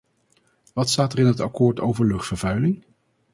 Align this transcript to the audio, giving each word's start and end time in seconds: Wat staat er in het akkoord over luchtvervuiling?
Wat 0.73 0.89
staat 0.89 1.13
er 1.13 1.19
in 1.19 1.25
het 1.25 1.39
akkoord 1.39 1.79
over 1.79 2.05
luchtvervuiling? 2.05 2.83